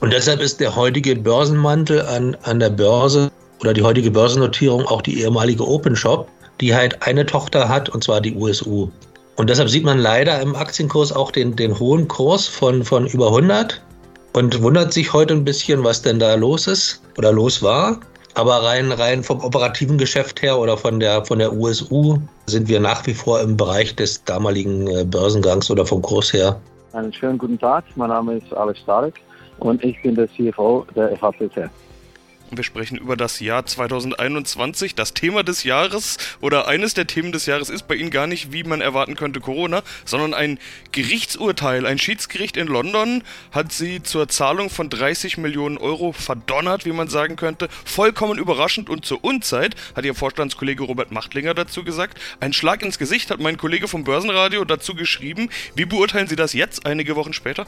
und 0.01 0.13
deshalb 0.15 0.41
ist 0.41 0.61
der 0.61 0.75
heutige 0.75 1.15
Börsenmantel 1.15 2.01
an, 2.01 2.37
an 2.43 2.59
der 2.59 2.71
Börse 2.71 3.31
oder 3.61 3.75
die 3.75 3.83
heutige 3.83 4.11
Börsennotierung 4.11 4.87
auch 4.87 5.03
die 5.03 5.21
ehemalige 5.21 5.69
Open 5.69 5.95
Shop, 5.95 6.29
die 6.61 6.75
halt 6.75 7.03
eine 7.03 7.27
Tochter 7.27 7.69
hat 7.69 7.91
und 7.91 8.03
zwar 8.03 8.23
die 8.23 8.35
USU. 8.35 8.89
Und 9.37 9.51
deshalb 9.51 9.69
sieht 9.69 9.85
man 9.85 9.99
leider 9.99 10.41
im 10.41 10.57
Aktienkurs 10.57 11.13
auch 11.13 11.31
den, 11.31 11.55
den 11.55 11.79
hohen 11.79 12.09
Kurs 12.09 12.47
von, 12.47 12.83
von 12.83 13.07
über 13.07 13.29
100 13.29 13.83
und 14.33 14.63
wundert 14.63 14.93
sich 14.93 15.13
heute 15.13 15.35
ein 15.35 15.45
bisschen, 15.45 15.85
was 15.85 16.03
denn 16.03 16.19
da 16.19 16.35
los 16.35 16.67
ist 16.67 17.03
oder 17.19 17.33
los 17.33 17.63
war. 17.63 18.01
Aber 18.35 18.63
rein, 18.63 18.91
rein 18.93 19.23
vom 19.23 19.41
operativen 19.41 19.99
Geschäft 19.99 20.41
her 20.41 20.59
oder 20.59 20.77
von 20.77 20.99
der, 21.01 21.25
von 21.25 21.39
der 21.39 21.53
USU 21.53 22.17
sind 22.47 22.67
wir 22.67 22.81
nach 22.81 23.07
wie 23.07 23.13
vor 23.13 23.41
im 23.41 23.57
Bereich 23.57 23.95
des 23.95 24.25
damaligen 24.25 24.87
äh, 24.87 25.05
Börsengangs 25.05 25.71
oder 25.71 25.85
vom 25.85 26.01
Kurs 26.01 26.33
her. 26.33 26.59
Einen 26.95 27.13
schönen 27.13 27.37
guten 27.37 27.59
Tag. 27.59 27.85
Mein 27.97 28.09
Name 28.09 28.37
ist 28.39 28.53
Alex 28.55 28.81
Starek 28.81 29.21
und 29.59 29.85
ich 29.85 30.01
bin 30.03 30.15
der 30.15 30.29
CFO 30.29 30.87
der 30.97 31.15
FACC. 31.17 31.69
Wir 32.55 32.65
sprechen 32.65 32.99
über 32.99 33.17
das 33.17 33.41
Jahr 33.41 33.65
2021. 33.65 34.95
Das 34.95 35.15
Thema 35.15 35.43
des 35.43 35.65
Jahres 35.65 36.19
oder 36.43 36.69
eines 36.69 36.93
der 36.93 37.07
Themen 37.07 37.33
des 37.33 37.47
Jahres 37.47 37.71
ist 37.71 37.89
bei 37.89 37.95
Ihnen 37.95 38.11
gar 38.11 38.27
nicht, 38.27 38.53
wie 38.53 38.63
man 38.63 38.83
erwarten 38.83 39.17
könnte, 39.17 39.41
Corona, 39.41 39.83
sondern 40.05 40.35
ein 40.35 40.59
Gerichtsurteil. 40.93 41.87
Ein 41.87 41.99
Schiedsgericht 41.99 42.59
in 42.59 42.67
London 42.67 43.25
hat 43.53 43.73
Sie 43.73 44.03
zur 44.03 44.29
Zahlung 44.29 44.69
von 44.69 44.91
30 44.91 45.39
Millionen 45.39 45.79
Euro 45.79 46.13
verdonnert, 46.13 46.85
wie 46.85 46.93
man 46.93 47.09
sagen 47.09 47.37
könnte. 47.37 47.69
Vollkommen 47.87 48.39
überraschend 48.39 48.91
und 48.91 49.07
zur 49.07 49.25
Unzeit, 49.25 49.75
hat 49.97 50.05
Ihr 50.05 50.15
Vorstandskollege 50.15 50.83
Robert 50.83 51.11
Machtlinger 51.11 51.55
dazu 51.55 51.85
gesagt. 51.85 52.21
Ein 52.41 52.53
Schlag 52.53 52.83
ins 52.83 52.99
Gesicht 52.99 53.31
hat 53.31 53.41
mein 53.41 53.57
Kollege 53.57 53.89
vom 53.89 54.05
Börsenradio 54.05 54.67
dazu 54.67 54.95
geschrieben. 54.95 55.49
Wie 55.75 55.87
beurteilen 55.87 56.29
Sie 56.29 56.37
das 56.37 56.53
jetzt, 56.53 56.85
einige 56.85 57.17
Wochen 57.17 57.33
später? 57.33 57.67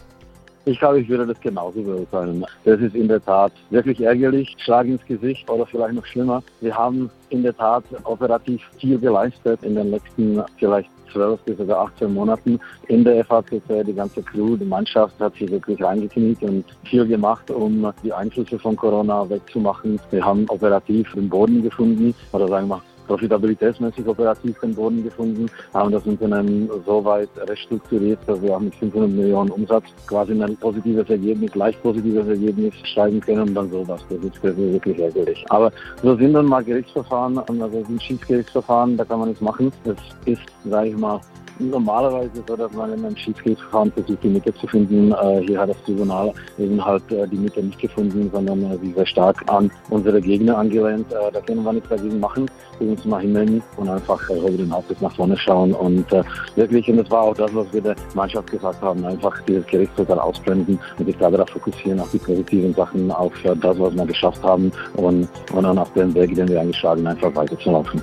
Ich 0.67 0.79
glaube, 0.79 1.01
ich 1.01 1.09
würde 1.09 1.27
das 1.27 1.39
genauso 1.41 1.83
beurteilen. 1.83 2.45
Das 2.65 2.81
ist 2.81 2.95
in 2.95 3.09
der 3.09 3.23
Tat 3.23 3.53
wirklich 3.69 4.01
ärgerlich, 4.01 4.55
Schlag 4.59 4.87
ins 4.87 5.05
Gesicht 5.05 5.49
oder 5.51 5.67
vielleicht 5.67 5.95
noch 5.95 6.07
schlimmer. 6.07 6.43
Wir 6.61 6.75
haben 6.75 7.11
in 7.29 7.43
der 7.43 7.55
Tat 7.55 7.85
operativ 8.05 8.63
viel 8.79 8.99
geleistet 8.99 9.63
in 9.63 9.75
den 9.75 9.91
letzten 9.91 10.43
vielleicht 10.59 10.89
12 11.13 11.41
bis 11.43 11.59
sogar 11.59 11.87
18 11.87 12.13
Monaten 12.13 12.59
in 12.89 13.05
der 13.05 13.25
FACC. 13.25 13.85
Die 13.87 13.95
ganze 13.95 14.23
Crew, 14.23 14.57
die 14.57 14.65
Mannschaft 14.65 15.19
hat 15.21 15.35
sich 15.35 15.51
wirklich 15.51 15.83
reingekniet 15.83 16.43
und 16.43 16.65
viel 16.85 17.07
gemacht, 17.07 17.51
um 17.51 17.93
die 18.03 18.13
Einflüsse 18.13 18.59
von 18.59 18.75
Corona 18.75 19.29
wegzumachen. 19.29 20.01
Wir 20.11 20.25
haben 20.25 20.47
operativ 20.49 21.13
den 21.13 21.29
Boden 21.29 21.63
gefunden 21.63 22.15
oder 22.33 22.49
sagen 22.49 22.69
wir 22.69 22.83
profitabilitätsmäßig 23.07 24.07
operativ 24.07 24.59
den 24.61 24.75
Boden 24.75 25.03
gefunden, 25.03 25.47
haben 25.73 25.93
das 25.93 26.05
Unternehmen 26.05 26.71
so 26.87 27.05
weit 27.05 27.29
restrukturiert, 27.49 28.19
dass 28.27 28.41
wir 28.43 28.57
auch 28.57 28.61
mit 28.61 28.75
500 28.75 29.11
Millionen 29.11 29.51
Umsatz 29.51 29.85
quasi 30.07 30.33
in 30.33 30.43
ein 30.43 30.57
positives 30.57 31.09
Ergebnis, 31.09 31.55
leicht 31.55 31.83
positives 31.83 32.27
Ergebnis 32.27 32.75
steigen 32.85 33.21
können 33.21 33.49
und 33.49 33.55
dann 33.55 33.71
sowas. 33.71 34.05
Das 34.09 34.19
ist, 34.19 34.43
wirklich 34.43 34.99
ärgerlich. 34.99 35.45
Aber 35.51 35.73
so 36.03 36.17
sind 36.17 36.33
dann 36.33 36.47
mal 36.47 36.63
Gerichtsverfahren, 36.63 37.39
also 37.39 37.85
sind 37.85 38.03
Schiedsgerichtsverfahren, 38.03 38.97
da 38.97 39.05
kann 39.05 39.21
man 39.21 39.29
nichts 39.29 39.43
machen. 39.43 39.73
Das 39.85 39.97
ist, 40.25 40.43
sage 40.65 40.89
ich 40.89 40.97
mal, 40.97 41.21
normalerweise 41.59 42.43
so, 42.47 42.57
dass 42.57 42.73
man 42.73 42.93
in 42.93 43.05
einem 43.05 43.17
Schiedsgerichtsverfahren 43.17 43.93
versucht, 43.93 44.23
die 44.23 44.29
Mitte 44.29 44.55
zu 44.55 44.67
finden. 44.67 45.13
Äh, 45.13 45.41
hier 45.47 45.61
hat 45.61 45.71
das 45.71 45.83
Tribunal 45.85 46.33
eben 46.59 46.85
halt 46.85 47.11
äh, 47.13 47.27
die 47.29 47.37
Mitte 47.37 47.63
nicht 47.63 47.79
gefunden, 47.79 48.31
sondern 48.33 48.63
äh, 48.71 48.79
sich 48.79 48.95
sehr 48.95 49.07
stark 49.07 49.43
an 49.47 49.71
unsere 49.91 50.21
Gegner 50.21 50.59
angelehnt. 50.59 51.13
Äh, 51.13 51.33
da 51.33 51.41
können 51.41 51.63
wir 51.63 51.73
nichts 51.73 51.89
dagegen 51.89 52.21
machen. 52.21 52.51
Wir 52.79 52.89
müssen 52.89 53.11
mal 53.11 53.21
hinnehmen 53.21 53.63
und 53.77 53.89
einfach 53.89 54.29
äh, 54.31 54.39
über 54.39 54.51
den 54.51 54.73
Hauptbild 54.73 55.03
nach 55.03 55.15
vorne 55.15 55.37
schauen. 55.37 55.73
Und 55.73 56.13
äh, 56.13 56.23
wirklich, 56.57 56.89
und 56.89 56.97
das 56.99 57.11
war 57.11 57.23
auch 57.23 57.35
das, 57.35 57.55
was 57.55 57.73
wir 57.73 57.81
der 57.81 57.97
Mannschaft 58.15 58.51
gesagt 58.51 58.81
haben, 58.83 59.05
einfach 59.05 59.41
dieses 59.43 59.67
Gerichtsurteil 59.67 60.19
ausblenden 60.19 60.79
und 60.99 61.07
sich 61.07 61.17
da 61.19 61.31
darauf 61.31 61.51
fokussieren, 61.51 62.01
auf 62.01 62.11
die 62.11 62.19
positiven 62.19 62.75
Sachen, 62.75 63.11
auf 63.11 63.33
äh, 63.45 63.55
das, 63.57 63.79
was 63.79 63.95
wir 63.95 64.07
geschafft 64.07 64.43
haben 64.43 64.73
und, 64.97 65.29
und 65.53 65.63
dann 65.63 65.79
auf 65.79 65.93
den 65.93 66.15
Weg, 66.15 66.35
den 66.35 66.49
wir 66.49 66.61
eingeschlagen 66.61 67.07
einfach 67.07 67.35
weiterzulaufen 67.35 68.03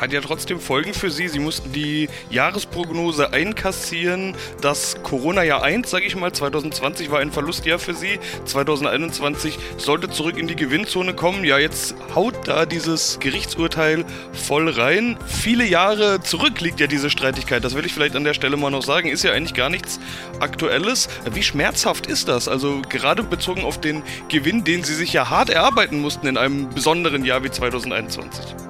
hat 0.00 0.12
ja 0.12 0.20
trotzdem 0.20 0.58
Folgen 0.58 0.94
für 0.94 1.10
Sie. 1.10 1.28
Sie 1.28 1.38
mussten 1.38 1.72
die 1.72 2.08
Jahresprognose 2.30 3.32
einkassieren. 3.32 4.34
Das 4.62 5.02
Corona-Jahr 5.02 5.62
1, 5.62 5.90
sage 5.90 6.06
ich 6.06 6.16
mal, 6.16 6.32
2020 6.32 7.10
war 7.10 7.20
ein 7.20 7.30
Verlustjahr 7.30 7.78
für 7.78 7.92
Sie. 7.94 8.18
2021 8.46 9.58
sollte 9.76 10.08
zurück 10.08 10.38
in 10.38 10.48
die 10.48 10.56
Gewinnzone 10.56 11.14
kommen. 11.14 11.44
Ja, 11.44 11.58
jetzt 11.58 11.94
haut 12.14 12.48
da 12.48 12.64
dieses 12.64 13.18
Gerichtsurteil 13.20 14.04
voll 14.32 14.70
rein. 14.70 15.18
Viele 15.26 15.64
Jahre 15.64 16.20
zurück 16.22 16.60
liegt 16.60 16.80
ja 16.80 16.86
diese 16.86 17.10
Streitigkeit. 17.10 17.62
Das 17.62 17.74
will 17.74 17.84
ich 17.84 17.92
vielleicht 17.92 18.16
an 18.16 18.24
der 18.24 18.34
Stelle 18.34 18.56
mal 18.56 18.70
noch 18.70 18.82
sagen. 18.82 19.08
Ist 19.08 19.22
ja 19.22 19.32
eigentlich 19.32 19.54
gar 19.54 19.68
nichts 19.68 20.00
Aktuelles. 20.40 21.08
Wie 21.32 21.42
schmerzhaft 21.42 22.06
ist 22.06 22.28
das? 22.28 22.48
Also 22.48 22.80
gerade 22.88 23.22
bezogen 23.22 23.64
auf 23.64 23.80
den 23.80 24.02
Gewinn, 24.28 24.64
den 24.64 24.82
Sie 24.82 24.94
sich 24.94 25.12
ja 25.12 25.28
hart 25.28 25.50
erarbeiten 25.50 26.00
mussten 26.00 26.26
in 26.26 26.38
einem 26.38 26.70
besonderen 26.70 27.24
Jahr 27.24 27.44
wie 27.44 27.50
2021. 27.50 28.69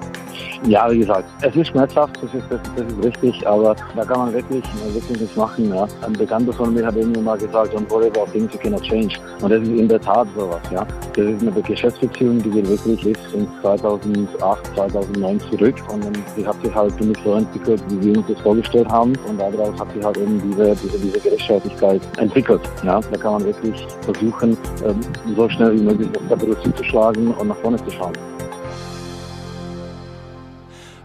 Ja, 0.67 0.91
wie 0.91 0.99
gesagt, 0.99 1.25
es 1.41 1.55
ist 1.55 1.69
schmerzhaft, 1.69 2.17
das 2.21 2.31
ist, 2.35 2.43
das, 2.51 2.59
das 2.75 2.85
ist 2.85 3.03
richtig, 3.03 3.47
aber 3.47 3.75
da 3.95 4.05
kann 4.05 4.19
man 4.19 4.33
wirklich, 4.33 4.63
wirklich 4.93 5.19
nichts 5.19 5.35
machen. 5.35 5.73
Ja. 5.73 5.87
Ein 6.05 6.13
Bekannter 6.13 6.53
von 6.53 6.71
mir 6.71 6.85
hat 6.85 6.95
irgendwann 6.95 7.23
mal 7.23 7.37
gesagt, 7.37 7.73
don't 7.73 7.89
worry 7.89 8.07
about 8.07 8.31
things 8.31 8.53
you 8.53 8.59
cannot 8.59 8.83
change. 8.83 9.17
Und 9.41 9.51
das 9.51 9.63
ist 9.63 9.69
in 9.69 9.87
der 9.87 9.99
Tat 9.99 10.27
sowas. 10.37 10.61
Ja. 10.71 10.85
Das 11.15 11.25
ist 11.25 11.41
eine 11.41 11.51
Geschäftsbeziehung, 11.63 12.43
die 12.43 12.51
geht 12.51 12.69
wirklich 12.69 13.03
bis 13.03 13.17
in 13.33 13.47
2008, 13.61 14.75
2009 14.75 15.39
zurück 15.49 15.75
und 15.91 16.05
dann, 16.05 16.13
die 16.37 16.45
hat 16.45 16.61
sich 16.63 16.75
halt 16.75 17.01
nicht 17.01 17.19
so 17.23 17.33
entwickelt, 17.33 17.83
wie 17.89 18.05
wir 18.05 18.17
uns 18.19 18.27
das 18.27 18.39
vorgestellt 18.41 18.89
haben 18.89 19.13
und 19.27 19.39
daraus 19.39 19.79
hat 19.79 19.91
sich 19.93 20.03
halt 20.03 20.17
eben 20.17 20.39
diese, 20.43 20.75
diese, 20.75 20.99
diese 20.99 21.19
Gerechtigkeit 21.19 22.01
entwickelt. 22.17 22.61
Ja. 22.83 22.99
Da 22.99 23.17
kann 23.17 23.33
man 23.33 23.45
wirklich 23.45 23.87
versuchen, 24.01 24.55
ähm, 24.85 24.99
so 25.35 25.49
schnell 25.49 25.73
wie 25.73 25.81
möglich 25.81 26.09
das 26.13 26.27
Kapitel 26.29 26.55
zuzuschlagen 26.61 27.33
und 27.33 27.47
nach 27.47 27.57
vorne 27.57 27.77
zu 27.77 27.89
schauen. 27.89 28.13